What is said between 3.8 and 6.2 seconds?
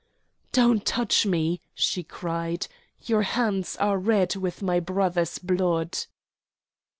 red with my brother's blood."